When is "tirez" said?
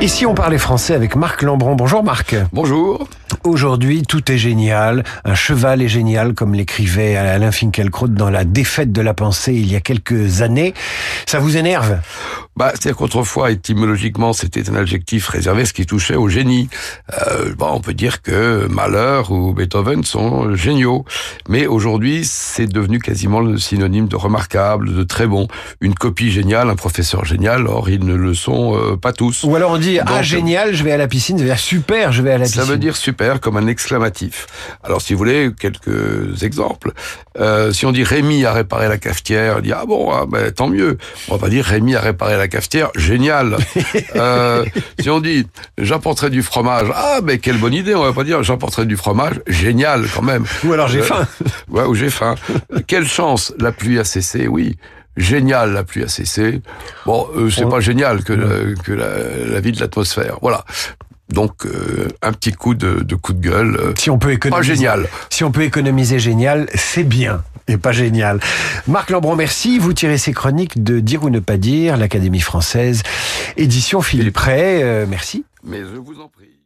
69.92-70.18